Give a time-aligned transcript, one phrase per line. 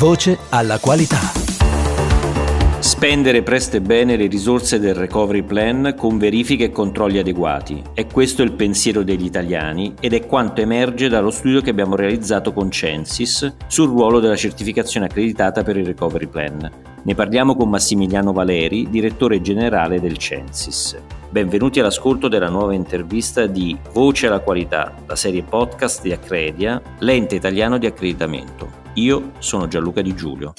[0.00, 1.18] Voce alla qualità.
[2.78, 7.82] Spendere presto e bene le risorse del recovery plan con verifiche e controlli adeguati.
[7.92, 12.54] È questo il pensiero degli italiani ed è quanto emerge dallo studio che abbiamo realizzato
[12.54, 16.70] con Censis sul ruolo della certificazione accreditata per il recovery plan.
[17.02, 20.96] Ne parliamo con Massimiliano Valeri, direttore generale del Censis.
[21.28, 27.34] Benvenuti all'ascolto della nuova intervista di Voce alla qualità, la serie podcast di Accredia, l'ente
[27.34, 28.79] italiano di accreditamento.
[28.94, 30.52] Io sono Gianluca Di Giulio.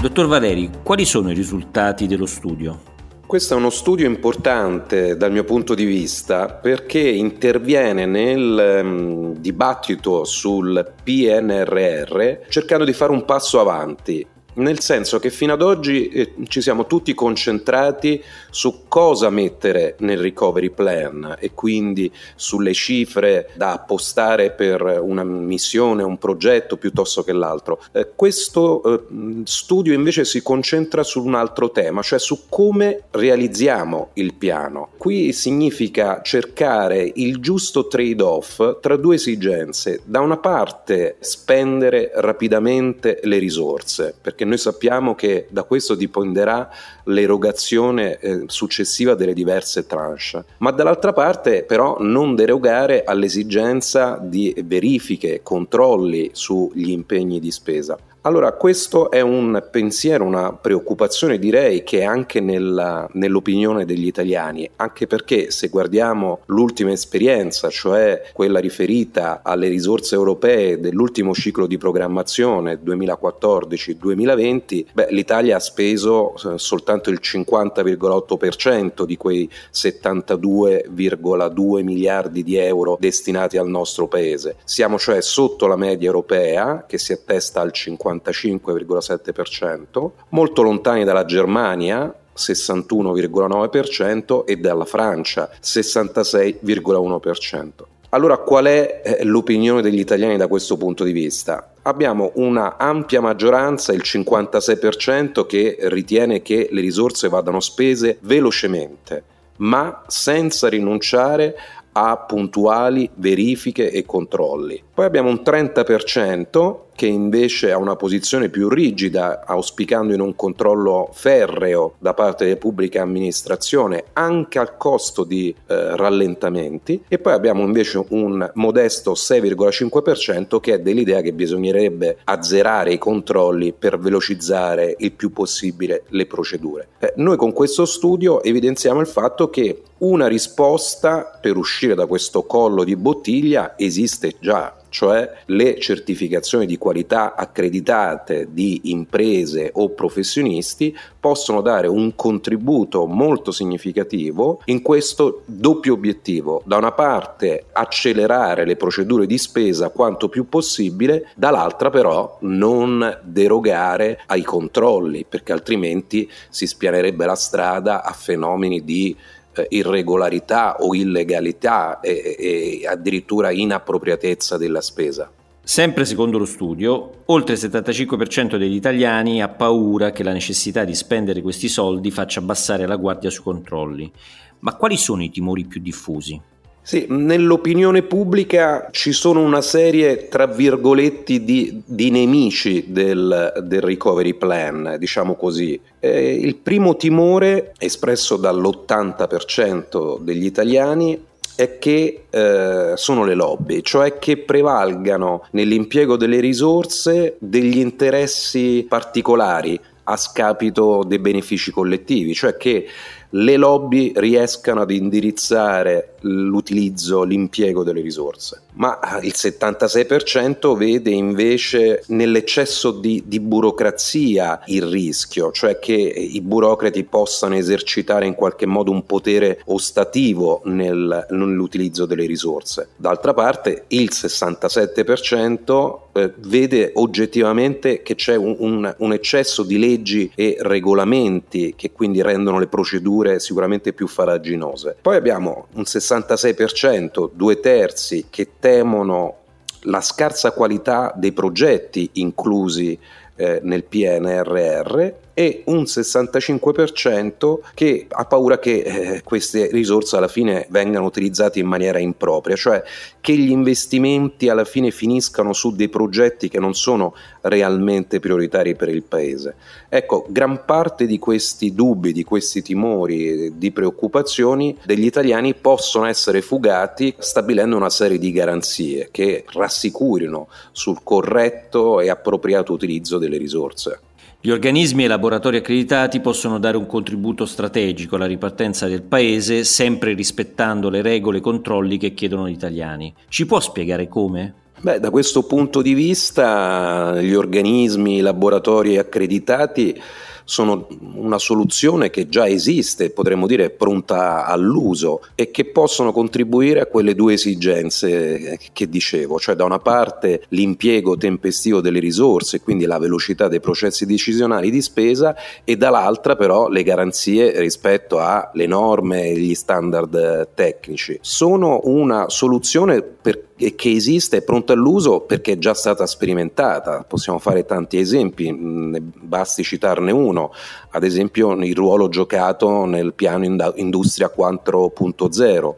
[0.00, 2.94] Dottor Valeri, quali sono i risultati dello studio?
[3.26, 10.24] Questo è uno studio importante dal mio punto di vista perché interviene nel um, dibattito
[10.24, 14.24] sul PNRR cercando di fare un passo avanti
[14.56, 20.18] nel senso che fino ad oggi eh, ci siamo tutti concentrati su cosa mettere nel
[20.18, 27.32] recovery plan e quindi sulle cifre da appostare per una missione, un progetto piuttosto che
[27.32, 27.82] l'altro.
[27.92, 34.10] Eh, questo eh, studio invece si concentra su un altro tema, cioè su come realizziamo
[34.14, 34.90] il piano.
[34.96, 40.00] Qui significa cercare il giusto trade-off tra due esigenze.
[40.04, 46.70] Da una parte spendere rapidamente le risorse, perché noi sappiamo che da questo dipenderà
[47.04, 55.40] l'erogazione eh, successiva delle diverse tranche, ma dall'altra parte però non derogare all'esigenza di verifiche,
[55.42, 57.98] controlli sugli impegni di spesa.
[58.26, 64.68] Allora, questo è un pensiero, una preoccupazione direi che è anche nella, nell'opinione degli italiani,
[64.74, 71.78] anche perché se guardiamo l'ultima esperienza, cioè quella riferita alle risorse europee dell'ultimo ciclo di
[71.78, 82.56] programmazione 2014-2020, beh, l'Italia ha speso eh, soltanto il 50,8% di quei 72,2 miliardi di
[82.56, 84.56] euro destinati al nostro paese.
[84.64, 88.14] Siamo cioè sotto la media europea che si attesta al 50%.
[88.24, 97.70] 55,7%, molto lontani dalla Germania 61,9% e dalla Francia 66,1%.
[98.10, 101.72] Allora qual è eh, l'opinione degli italiani da questo punto di vista?
[101.82, 109.22] Abbiamo una ampia maggioranza, il 56%, che ritiene che le risorse vadano spese velocemente,
[109.56, 111.56] ma senza rinunciare
[111.92, 114.82] a puntuali verifiche e controlli.
[114.96, 121.10] Poi abbiamo un 30% che invece ha una posizione più rigida, auspicando in un controllo
[121.12, 127.62] ferreo da parte delle pubbliche amministrazioni, anche al costo di eh, rallentamenti, e poi abbiamo
[127.62, 135.12] invece un modesto 6,5% che è dell'idea che bisognerebbe azzerare i controlli per velocizzare il
[135.12, 136.88] più possibile le procedure.
[137.00, 142.44] Eh, noi con questo studio evidenziamo il fatto che una risposta per uscire da questo
[142.44, 150.96] collo di bottiglia esiste già, cioè le certificazioni di qualità accreditate di imprese o professionisti
[151.20, 156.62] possono dare un contributo molto significativo in questo doppio obiettivo.
[156.64, 164.20] Da una parte accelerare le procedure di spesa quanto più possibile, dall'altra però non derogare
[164.28, 169.14] ai controlli, perché altrimenti si spianerebbe la strada a fenomeni di
[169.56, 175.30] eh, irregolarità o illegalità e, e addirittura inappropriatezza della spesa.
[175.62, 180.94] Sempre secondo lo studio, oltre il 75% degli italiani ha paura che la necessità di
[180.94, 184.12] spendere questi soldi faccia abbassare la guardia sui controlli.
[184.60, 186.40] Ma quali sono i timori più diffusi?
[186.86, 194.34] Sì, nell'opinione pubblica ci sono una serie, tra virgolette, di, di nemici del, del, recovery
[194.34, 195.80] plan, diciamo così.
[195.98, 201.20] Eh, il primo timore, espresso dall'80% degli italiani,
[201.56, 209.76] è che eh, sono le lobby, cioè che prevalgano nell'impiego delle risorse degli interessi particolari
[210.04, 212.86] a scapito dei benefici collettivi, cioè che
[213.30, 218.62] le lobby riescano ad indirizzare l'utilizzo, l'impiego delle risorse.
[218.74, 227.04] Ma il 76% vede invece nell'eccesso di, di, burocrazia il rischio, cioè che i burocrati
[227.04, 232.88] possano esercitare in qualche modo un potere ostativo nel, nell'utilizzo delle risorse.
[232.96, 240.30] D'altra parte il 67% eh, vede oggettivamente che c'è un, un, un eccesso di leggi
[240.34, 244.96] e regolamenti che quindi rendono le procedure sicuramente più faraginose.
[245.00, 249.36] Poi abbiamo un 60 66%, due terzi, che temono
[249.82, 252.98] la scarsa qualità dei progetti inclusi
[253.36, 260.66] eh, nel PNRR e un 65% che ha paura che eh, queste risorse alla fine
[260.70, 262.82] vengano utilizzate in maniera impropria, cioè
[263.20, 268.88] che gli investimenti alla fine finiscano su dei progetti che non sono realmente prioritari per
[268.88, 269.56] il Paese.
[269.90, 276.40] Ecco, gran parte di questi dubbi, di questi timori, di preoccupazioni degli italiani possono essere
[276.40, 284.00] fugati stabilendo una serie di garanzie che rassicurino sul corretto e appropriato utilizzo delle risorse.
[284.40, 289.64] Gli organismi e i laboratori accreditati possono dare un contributo strategico alla ripartenza del Paese,
[289.64, 293.12] sempre rispettando le regole e i controlli che chiedono gli italiani.
[293.28, 294.54] Ci può spiegare come?
[294.78, 300.00] Beh, da questo punto di vista gli organismi, i laboratori accreditati
[300.46, 306.86] sono una soluzione che già esiste, potremmo dire pronta all'uso e che possono contribuire a
[306.86, 312.98] quelle due esigenze che dicevo, cioè da una parte l'impiego tempestivo delle risorse, quindi la
[312.98, 315.34] velocità dei processi decisionali di spesa
[315.64, 321.18] e dall'altra però le garanzie rispetto alle norme e gli standard tecnici.
[321.20, 327.04] Sono una soluzione per che esiste, è pronta all'uso perché è già stata sperimentata.
[327.08, 330.52] Possiamo fare tanti esempi, basti citarne uno,
[330.90, 333.44] ad esempio il ruolo giocato nel piano
[333.76, 335.74] Industria 4.0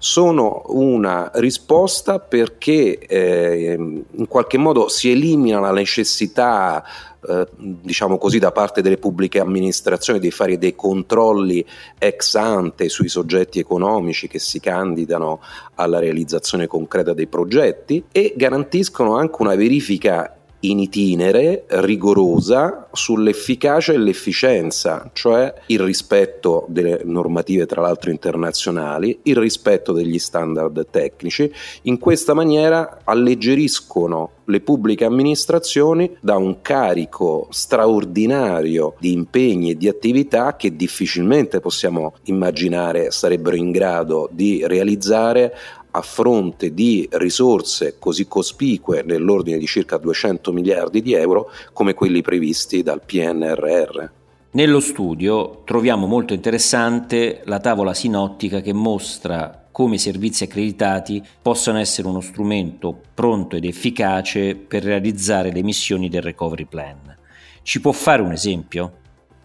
[0.00, 6.84] sono una risposta perché eh, in qualche modo si elimina la necessità
[7.26, 11.64] eh, diciamo così, da parte delle pubbliche amministrazioni di fare dei controlli
[11.98, 15.40] ex ante sui soggetti economici che si candidano
[15.74, 23.98] alla realizzazione concreta dei progetti e garantiscono anche una verifica in itinere rigorosa sull'efficacia e
[23.98, 31.50] l'efficienza, cioè il rispetto delle normative tra l'altro internazionali, il rispetto degli standard tecnici.
[31.82, 39.88] In questa maniera alleggeriscono le pubbliche amministrazioni da un carico straordinario di impegni e di
[39.88, 45.54] attività che difficilmente possiamo immaginare sarebbero in grado di realizzare
[45.90, 52.22] a fronte di risorse così cospicue nell'ordine di circa 200 miliardi di euro come quelli
[52.22, 54.10] previsti dal PNRR.
[54.50, 61.78] Nello studio troviamo molto interessante la tavola sinottica che mostra come i servizi accreditati possano
[61.78, 67.16] essere uno strumento pronto ed efficace per realizzare le missioni del Recovery Plan.
[67.62, 68.92] Ci può fare un esempio?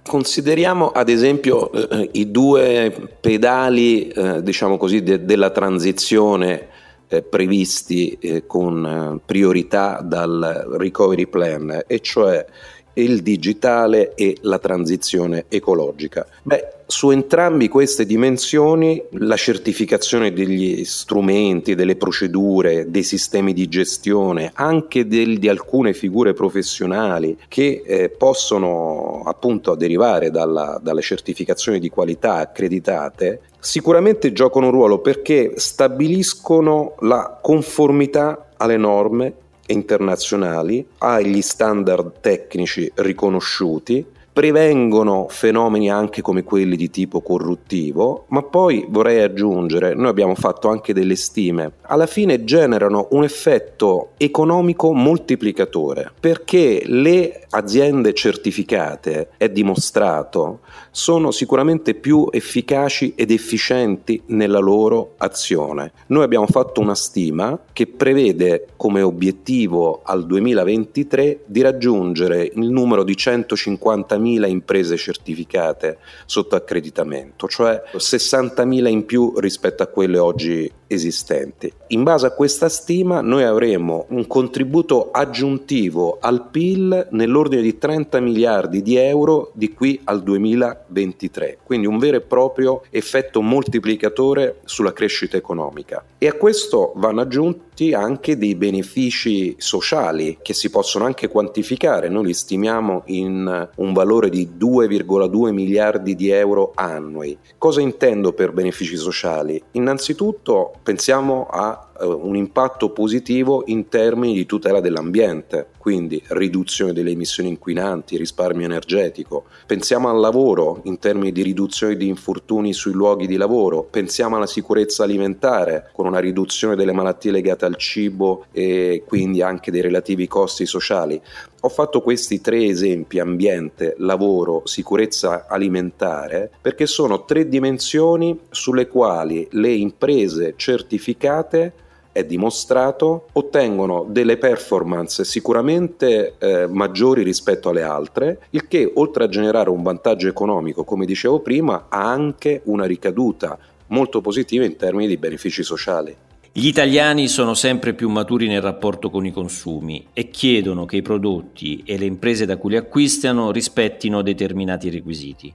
[0.06, 2.92] Consideriamo ad esempio eh, i due
[3.22, 6.68] pedali, eh, diciamo così, de- della transizione
[7.08, 12.46] eh, previsti eh, con eh, priorità dal recovery plan, e cioè
[12.94, 16.26] il digitale e la transizione ecologica.
[16.44, 24.52] Beh, su entrambi queste dimensioni la certificazione degli strumenti, delle procedure, dei sistemi di gestione,
[24.54, 31.90] anche del, di alcune figure professionali che eh, possono appunto derivare dalla, dalle certificazioni di
[31.90, 39.34] qualità accreditate, sicuramente giocano un ruolo perché stabiliscono la conformità alle norme
[39.68, 48.86] internazionali, agli standard tecnici riconosciuti, prevengono fenomeni anche come quelli di tipo corruttivo, ma poi
[48.90, 56.12] vorrei aggiungere, noi abbiamo fatto anche delle stime, alla fine generano un effetto economico moltiplicatore,
[56.20, 65.92] perché le aziende certificate, è dimostrato, sono sicuramente più efficaci ed efficienti nella loro azione.
[66.08, 73.04] Noi abbiamo fatto una stima che prevede come obiettivo al 2023 di raggiungere il numero
[73.04, 81.72] di 150.000 imprese certificate sotto accreditamento, cioè 60.000 in più rispetto a quelle oggi esistenti.
[81.88, 88.20] In base a questa stima noi avremo un contributo aggiuntivo al PIL nell'ordine di 30
[88.20, 94.60] miliardi di euro di qui al 2023 2023, quindi un vero e proprio effetto moltiplicatore
[94.66, 96.04] sulla crescita economica.
[96.18, 102.28] E a questo vanno aggiunti anche dei benefici sociali che si possono anche quantificare, noi
[102.28, 107.38] li stimiamo in un valore di 2,2 miliardi di euro annui.
[107.58, 109.62] Cosa intendo per benefici sociali?
[109.72, 117.50] Innanzitutto pensiamo a un impatto positivo in termini di tutela dell'ambiente, quindi riduzione delle emissioni
[117.50, 119.46] inquinanti, risparmio energetico.
[119.66, 124.48] Pensiamo al lavoro in termini di riduzione di infortuni sui luoghi di lavoro, pensiamo alla
[124.48, 130.28] sicurezza alimentare con una riduzione delle malattie legate al cibo e quindi anche dei relativi
[130.28, 131.22] costi sociali.
[131.66, 139.48] Ho fatto questi tre esempi, ambiente, lavoro, sicurezza alimentare, perché sono tre dimensioni sulle quali
[139.52, 141.74] le imprese certificate
[142.14, 149.28] è dimostrato, ottengono delle performance sicuramente eh, maggiori rispetto alle altre, il che oltre a
[149.28, 155.08] generare un vantaggio economico, come dicevo prima, ha anche una ricaduta molto positiva in termini
[155.08, 156.16] di benefici sociali.
[156.56, 161.02] Gli italiani sono sempre più maturi nel rapporto con i consumi e chiedono che i
[161.02, 165.52] prodotti e le imprese da cui li acquistano rispettino determinati requisiti.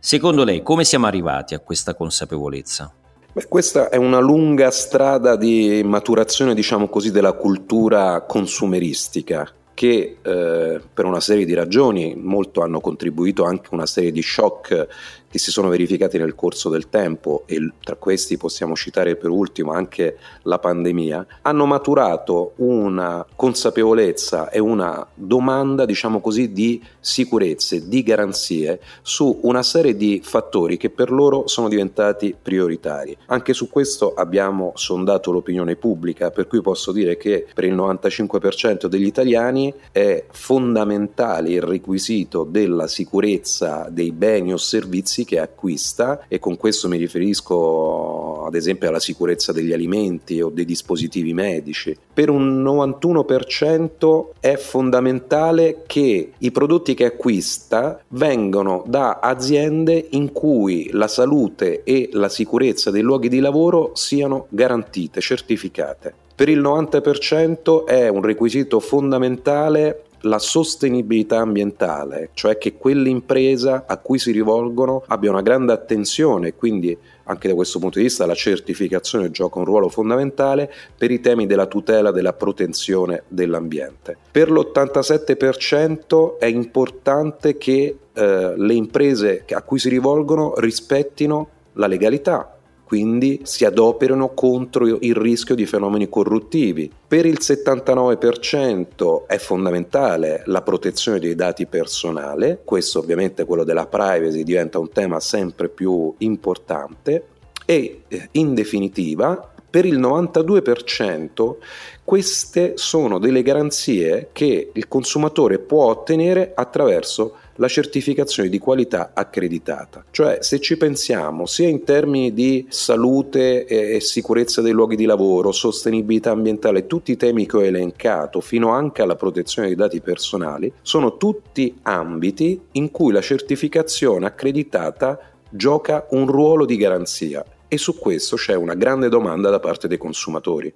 [0.00, 2.92] Secondo lei come siamo arrivati a questa consapevolezza?
[3.32, 10.80] Beh, questa è una lunga strada di maturazione, diciamo così, della cultura consumeristica che eh,
[10.92, 14.88] per una serie di ragioni molto hanno contribuito anche una serie di shock
[15.30, 19.70] che si sono verificati nel corso del tempo e tra questi possiamo citare per ultimo
[19.72, 28.02] anche la pandemia, hanno maturato una consapevolezza e una domanda, diciamo così, di sicurezze, di
[28.02, 33.16] garanzie su una serie di fattori che per loro sono diventati prioritari.
[33.26, 38.86] Anche su questo abbiamo sondato l'opinione pubblica, per cui posso dire che per il 95%
[38.86, 46.24] degli italiani è fondamentale il requisito della sicurezza dei beni o servizi servizi che acquista
[46.28, 51.96] e con questo mi riferisco ad esempio alla sicurezza degli alimenti o dei dispositivi medici.
[52.12, 60.90] Per un 91% è fondamentale che i prodotti che acquista vengano da aziende in cui
[60.92, 66.14] la salute e la sicurezza dei luoghi di lavoro siano garantite, certificate.
[66.34, 74.18] Per il 90% è un requisito fondamentale la sostenibilità ambientale, cioè che quell'impresa a cui
[74.18, 79.30] si rivolgono abbia una grande attenzione, quindi anche da questo punto di vista la certificazione
[79.30, 84.16] gioca un ruolo fondamentale per i temi della tutela della protezione dell'ambiente.
[84.30, 92.59] Per l'87% è importante che eh, le imprese a cui si rivolgono rispettino la legalità,
[92.90, 96.90] quindi si adoperano contro il rischio di fenomeni corruttivi.
[97.06, 104.42] Per il 79% è fondamentale la protezione dei dati personali, questo ovviamente quello della privacy
[104.42, 107.26] diventa un tema sempre più importante
[107.64, 111.54] e eh, in definitiva per il 92%
[112.02, 120.04] queste sono delle garanzie che il consumatore può ottenere attraverso la certificazione di qualità accreditata.
[120.10, 125.52] Cioè, se ci pensiamo, sia in termini di salute e sicurezza dei luoghi di lavoro,
[125.52, 130.72] sostenibilità ambientale, tutti i temi che ho elencato, fino anche alla protezione dei dati personali,
[130.80, 135.18] sono tutti ambiti in cui la certificazione accreditata
[135.50, 139.98] gioca un ruolo di garanzia e su questo c'è una grande domanda da parte dei
[139.98, 140.72] consumatori.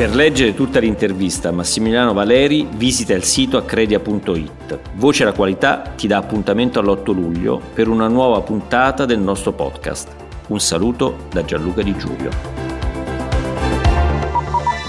[0.00, 4.78] Per leggere tutta l'intervista a Massimiliano Valeri visita il sito accredia.it.
[4.94, 10.08] Voce la qualità ti dà appuntamento all'8 luglio per una nuova puntata del nostro podcast.
[10.46, 12.30] Un saluto da Gianluca Di Giulio.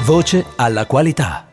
[0.05, 1.50] Voce alla qualità.